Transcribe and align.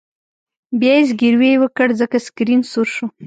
بیا 0.79 0.93
یې 0.97 1.05
زګیروی 1.09 1.51
وکړ 1.59 1.87
ځکه 2.01 2.17
سکرین 2.25 2.61
سور 2.71 2.87
شو 2.95 3.07